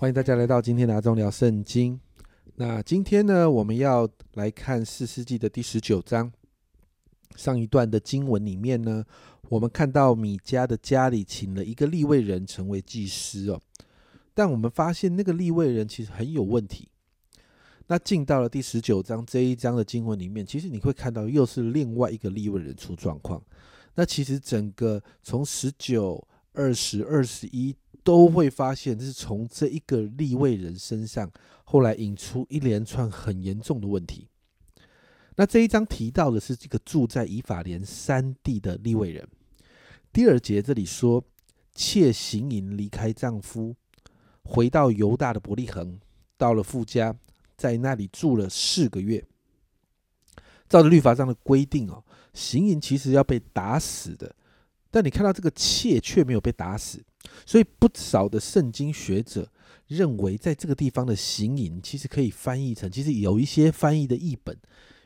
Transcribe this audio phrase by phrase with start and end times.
[0.00, 2.00] 欢迎大家来到今天的阿忠聊圣经。
[2.54, 6.32] 那今天呢，我们要来看四世纪的第十九章。
[7.36, 9.04] 上一段的经文里面呢，
[9.50, 13.60] 我们看到米迦的家里请了一个立位人成为祭司哦，
[14.32, 16.88] 但我们发现那个立位人其实很有问题。
[17.88, 23.42] 那进到了第十九章这一章的经文里面，其实你会看到又是另外一个立位人出状况。
[23.96, 27.76] 那其实整个从十九、二十、二十一
[28.10, 31.30] 都会发现，是从这一个立位人身上，
[31.62, 34.26] 后来引出一连串很严重的问题。
[35.36, 39.24] 那这一章提到的是这个住在以法莲山地的立位人。
[40.12, 41.22] 第二节这里说，
[41.72, 43.76] 妾行淫离开丈夫，
[44.42, 46.00] 回到犹大的伯利恒，
[46.36, 47.14] 到了富家。
[47.56, 49.24] 在那里住了四个月，
[50.68, 52.02] 照着律法上的规定哦，
[52.34, 54.34] 行淫其实要被打死的，
[54.90, 57.04] 但你看到这个妾却没有被打死，
[57.46, 59.50] 所以不少的圣经学者
[59.86, 64.56] 认为，在这个地方的行淫其实可以翻译成，其实有一些翻译的译本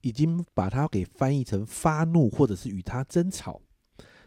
[0.00, 3.60] 已经把它给翻译成发怒或者是与他争吵。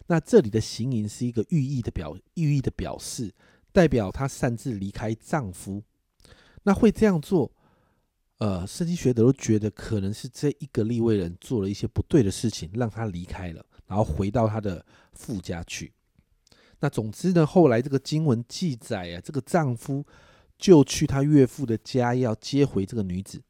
[0.06, 3.32] 那这里的行淫是一个寓意的表寓意的表示，
[3.70, 5.84] 代表她擅自离开丈夫，
[6.64, 7.52] 那会这样做。
[8.38, 15.92] 呃，圣经学者都觉得可能是这一个立位人做了一些不对的事情，让她离开了，然后回到她的父家去。
[16.80, 20.04] 那总之呢，后来这个经文记载啊，这个丈夫
[20.58, 23.40] 就去他岳父的家要接回这个女子，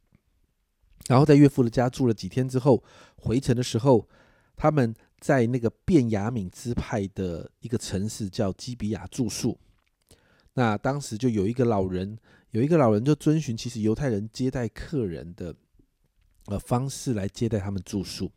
[1.08, 2.82] 然后在岳父的家住了几天之后，
[3.16, 4.08] 回城的时候，
[4.56, 9.58] 他们在那个便雅敏支派的一个城市叫基比亚住宿。
[10.54, 12.18] 那当时就有一个老人。
[12.52, 15.54] 有一个老人就遵循其实犹太人接待客人的
[16.46, 18.28] 呃方式来接待他们住宿，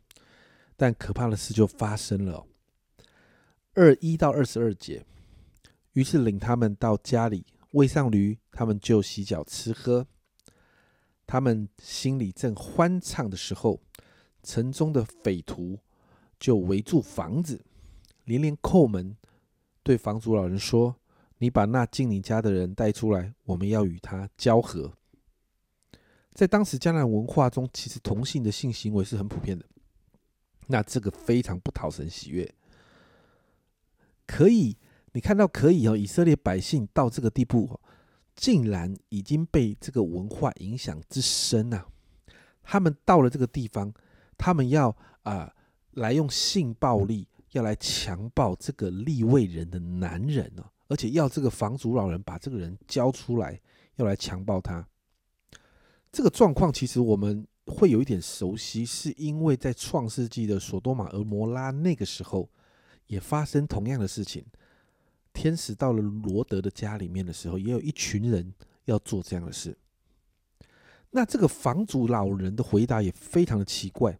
[0.76, 2.46] 但可怕的事就发生了。
[3.74, 5.04] 二一到二十二节，
[5.92, 10.06] 于是领他们到家里喂上驴，他们就洗脚吃喝。
[11.26, 13.80] 他们心里正欢畅的时候，
[14.42, 15.78] 城中的匪徒
[16.38, 17.64] 就围住房子，
[18.24, 19.16] 连连叩门，
[19.82, 20.96] 对房主老人说。
[21.38, 24.90] 你把那进你家的人带出来，我们要与他交合。
[26.32, 29.66] 在当时江南文化中，其实同性的性行为是很普遍的。
[30.68, 32.54] 那这个非常不讨神喜悦。
[34.26, 34.76] 可以，
[35.12, 37.80] 你看到可以哦，以色列百姓到这个地步，
[38.34, 41.86] 竟然已经被这个文化影响之深啊！
[42.62, 43.92] 他们到了这个地方，
[44.36, 45.52] 他们要啊
[45.92, 50.64] 来用性暴力，要来强暴这个立位人的男人哦。
[50.88, 53.60] 而且要这个房主老人把这个人交出来，
[53.96, 54.86] 要来强暴他。
[56.12, 62.48] 这个状况其实我们会有一点熟悉，是因为在创世纪的索多玛俄摩拉那个时候，
[63.06, 64.44] 也发生同样的事情。
[65.32, 68.52] 天使到了罗德的家里面的时候，也有一群人
[68.84, 69.76] 要做这样的事。
[71.10, 74.18] 那这个房主老人的回答也非常的奇怪。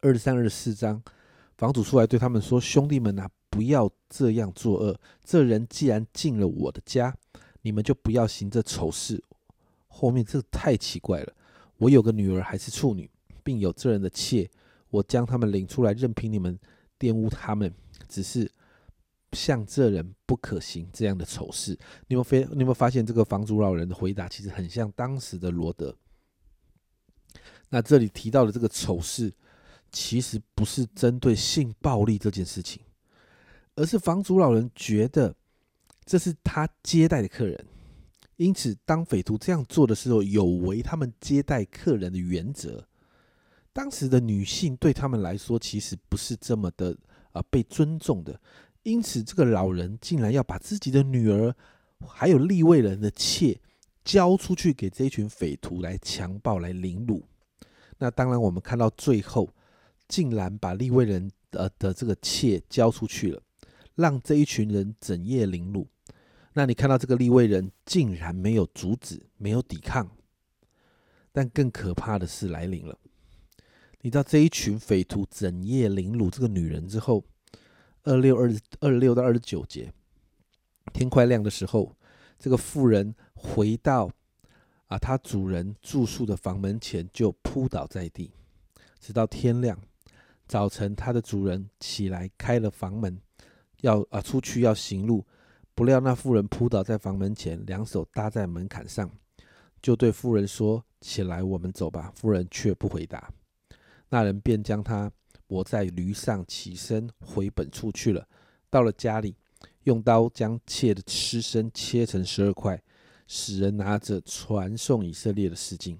[0.00, 1.02] 二十三、二十四章，
[1.56, 5.00] 房主出来对他们说：“兄弟们啊！”不要这样作恶。
[5.24, 7.16] 这人既然进了我的家，
[7.62, 9.24] 你们就不要行这丑事。
[9.88, 11.32] 后面这太奇怪了。
[11.78, 13.10] 我有个女儿还是处女，
[13.42, 14.48] 并有这人的妾，
[14.90, 16.56] 我将他们领出来，任凭你们
[16.98, 17.72] 玷污他们。
[18.08, 18.50] 只是
[19.32, 21.78] 像这人不可行这样的丑事。
[22.06, 25.94] 你有非你有没有发现这个房主老人的回答其实很像当时的罗德？
[27.68, 29.30] 那这里提到的这个丑事，
[29.92, 32.80] 其实不是针对性暴力这件事情。
[33.74, 35.36] 而是房主老人觉得
[36.06, 37.66] 这是他接待的客人，
[38.36, 42.88] 因此当匪徒这样做的时候，有违他们接待客人的原则。
[43.78, 46.98] 当时的女性对他们来说，其实不是这么的
[47.30, 48.40] 啊被尊重的。
[48.82, 51.54] 因此，这个老人竟然要把自己的女儿
[52.04, 53.56] 还有立位人的妾
[54.04, 57.24] 交出去给这一群匪徒来强暴、来凌辱。
[57.98, 59.48] 那当然，我们看到最后，
[60.08, 63.40] 竟然把立位人呃的这个妾交出去了。
[63.94, 65.86] 让这一群人整夜凌辱，
[66.52, 70.10] 那你看到这个立位人竟然没有阻止，没有抵抗，
[71.30, 72.98] 但更可怕的事来临了。
[74.02, 77.24] 你知道这一群匪徒整夜凌辱这个女人之后，
[78.04, 78.48] 二六二
[78.80, 79.92] 二六到二十九节，
[80.92, 81.96] 天快亮的时候，
[82.38, 84.08] 这个妇人回到
[84.86, 88.30] 啊，她主人住宿的房门前就扑倒在地，
[89.00, 89.76] 直到天亮。
[90.46, 93.20] 早晨，她的主人起来开了房门。
[93.82, 95.24] 要啊，出去要行路，
[95.74, 99.10] 不料那妇人扑倒在房门前，两手搭在门槛上，
[99.82, 103.30] 就对妇人说：“起来，我们走吧。”妇人却不回答。
[104.10, 105.10] 那人便将他
[105.46, 108.26] 驮在驴上，起身回本处去了。
[108.70, 109.34] 到了家里，
[109.84, 112.82] 用刀将妾的尸身切成十二块，
[113.26, 115.98] 使人拿着传送以色列的诗经。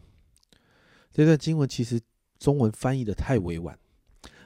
[1.10, 2.00] 这段经文其实
[2.38, 3.78] 中文翻译的太委婉，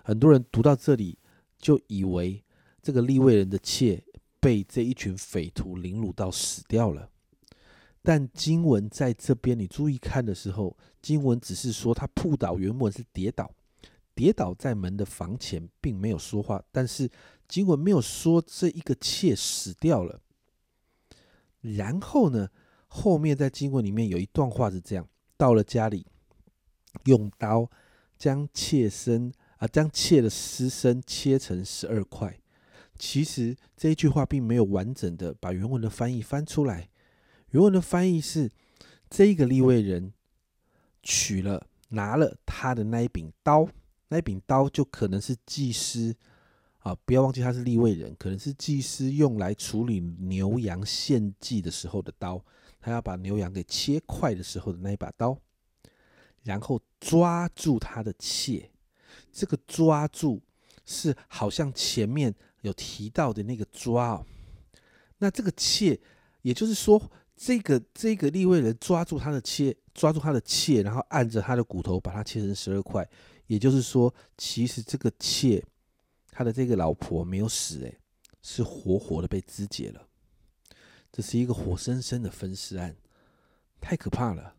[0.04, 1.18] 很多人读到这里
[1.58, 2.42] 就以为
[2.80, 4.02] 这个立位人的妾
[4.40, 7.10] 被这一群匪徒凌辱到死掉了。
[8.02, 13.48] 但经文在这边，你注意看的时候，经文只是说他扑倒，原文是跌倒，
[14.12, 16.60] 跌倒在门的房前，并没有说话。
[16.72, 17.08] 但是
[17.46, 20.20] 经文没有说这一个妾死掉了。
[21.60, 22.48] 然后呢，
[22.88, 26.04] 后面在经文里面有一段话是这样：到了家里，
[27.04, 27.70] 用刀
[28.18, 32.36] 将妾身啊，将妾的尸身切成十二块。
[32.98, 36.88] 其实这一句话并没有完整的把原文的翻译翻出来。
[37.52, 38.50] 原文的翻译是：
[39.10, 40.14] 这个立位人
[41.02, 43.68] 取了拿了他的那一柄刀，
[44.08, 46.16] 那一柄刀就可能是祭司
[46.78, 52.42] 啊，不要忘记他是立位人，可能是祭司用来处理牛羊献祭的时候的刀，
[52.80, 55.36] 他要把牛羊给切块的时候的那一把刀，
[56.44, 58.70] 然后抓住他的妾，
[59.30, 60.40] 这个抓住
[60.86, 64.26] 是好像前面有提到的那个抓哦，
[65.18, 66.00] 那这个妾，
[66.40, 67.12] 也就是说。
[67.44, 73.08] 这个这个立位人抓住他的切，抓住他的切，然后按着他的骨头把它切成十二块。
[73.48, 75.60] 也就是说，其实这个切，
[76.30, 77.98] 他的这个老婆没有死，诶，
[78.42, 80.06] 是活活的被肢解了。
[81.10, 82.94] 这是一个活生生的分尸案，
[83.80, 84.54] 太可怕了。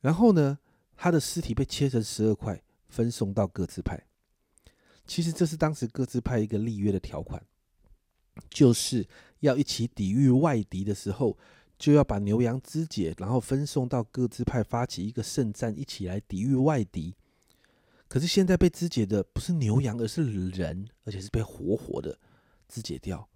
[0.00, 0.60] 然后呢，
[0.94, 4.00] 他的尸体被切成十二块，分送到各自派。
[5.08, 7.44] 其实这是当时各自派一个立约的条款。
[8.48, 9.06] 就是
[9.42, 11.36] 要一起抵御外敌的时候，
[11.76, 17.12] 就要把牛羊肢解，然后分送到各支派，发起一个圣战，一起来抵御外敌。
[18.06, 22.16] 可是现在被肢解的不是牛羊，而是人，而且是被活活的
[22.68, 23.28] 肢解掉。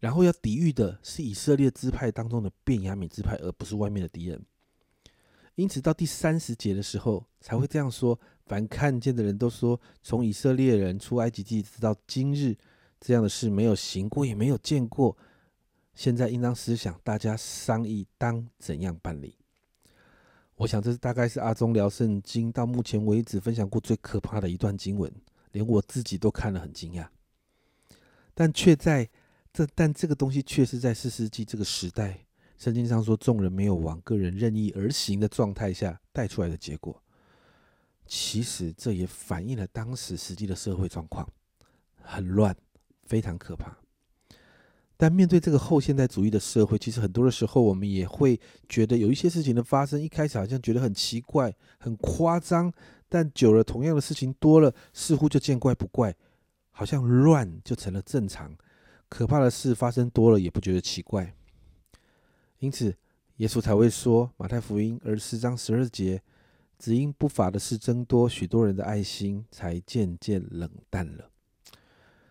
[0.00, 4.44] 然后要抵御的是以色列支派当中的便雅悯支派，而不是外面的敌人。
[5.54, 12.56] 因此到第三十节的时候才会这样说：凡看见的人都说，从以色列人出埃及记直到今日。
[13.00, 15.16] 这样的事没有行过，也没有见过。
[15.94, 19.36] 现在应当思想，大家商议当怎样办理。
[20.54, 25.12] 我想，这大概是阿忠聊圣经到目前为止分享过最可怕的一段经文，
[25.52, 27.06] 连我自己都看了很惊讶。
[28.34, 29.08] 但却在
[29.52, 37.02] 这，但这个东西却是在四世纪这个时代，圣经上说众人没有往个人任意而行的状态下带出来的结果。
[38.06, 41.28] 其实这也反映了当时实际的社会状况，
[42.02, 42.56] 很乱。
[43.08, 43.78] 非常可怕，
[44.98, 48.38] 但面对这个后现代主义的社会，其实很多的时候，我们也会
[48.68, 52.70] 觉得有一些事情的发生，一开始好像觉得很奇怪、很夸张，
[53.08, 56.14] 但久了，同样的事情多了，似乎就见怪不怪，
[56.70, 58.54] 好像乱就成了正常。
[59.08, 61.34] 可怕的事发生多了，也不觉得奇怪。
[62.58, 62.94] 因此，
[63.36, 66.20] 耶稣才会说，马太福音二十四章十二节，
[66.78, 71.30] 只因不法的事增多，许多人的爱心才渐渐冷淡了。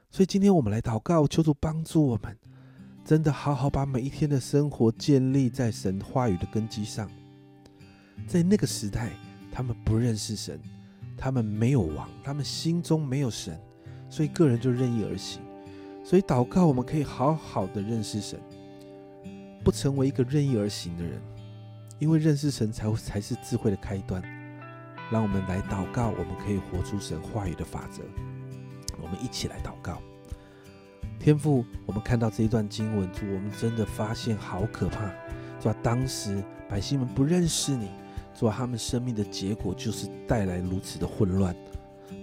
[0.09, 2.35] 所以今天我们来祷告，求主帮助我们，
[3.03, 7.09] 真的好好把每一天的生活建立在神话语的根基上。
[8.25, 9.11] 在那个时代，
[9.51, 10.59] 他们不认识神，
[11.17, 13.59] 他们没有王，他们心中没有神，
[14.09, 15.41] 所以个人就任意而行。
[16.03, 18.39] 所以祷告，我们可以好好的认识神，
[19.63, 21.21] 不成为一个任意而行的人，
[21.99, 24.23] 因为认识神才才是智慧的开端。
[25.11, 28.01] 让我们来祷告，我们可以活出神话语的法则。
[29.01, 30.01] 我们一起来祷告，
[31.19, 35.11] 天父，我们看到这一段经文，主，我们真的发现好可怕。
[35.59, 37.89] 主啊，当时百姓们不认识你，
[38.35, 41.55] 主啊，他们生命的结果就是带来如此的混乱。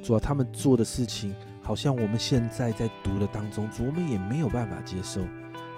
[0.02, 5.20] 主啊，他们做的事情，好像我们现在在读的当中，主我们也没有办法接受。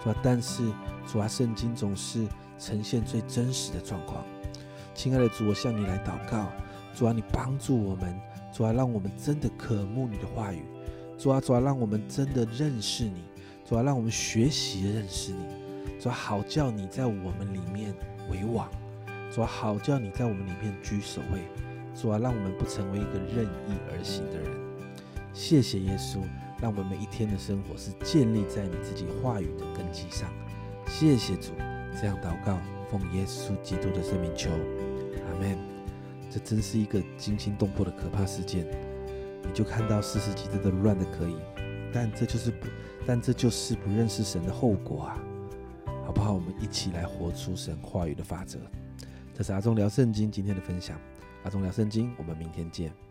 [0.02, 0.70] 主啊，但是
[1.06, 2.26] 主啊，圣经总是
[2.58, 4.24] 呈现最真实的状况。
[4.94, 6.46] 亲爱的主，我向你来祷告，
[6.94, 8.18] 主啊，你帮助我们，
[8.52, 10.62] 主啊，让我们真的渴慕你的话语。
[11.18, 13.23] 主啊，主啊，让我们真的认识你；
[13.64, 17.94] 主啊，让我们学习认识你；主啊，好叫你在我们里面
[18.30, 18.68] 为王；
[19.32, 21.40] 主啊，好叫你在我们里面居首位；
[21.94, 24.50] 主啊，让我们不成为一个任意而行的人。
[25.32, 26.20] 谢谢耶稣，
[26.61, 30.30] 让我们每一天的生活是建立在你自己话语的根基上。
[30.87, 31.52] 谢谢主，
[32.00, 32.58] 这样祷告，
[32.90, 35.58] 奉耶稣基督的圣名求，阿门。
[36.30, 38.66] 这真是一个惊心动魄的可怕事件。
[39.46, 41.36] 你就看到四十几真的乱的可以，
[41.92, 42.66] 但这就是不，
[43.06, 45.18] 但这就是不认识神的后果啊，
[46.04, 46.32] 好不好？
[46.32, 48.58] 我们一起来活出神话语的法则。
[49.32, 50.98] 这是阿忠聊圣经今天的分享，
[51.44, 53.05] 阿忠聊圣经，我们明天见。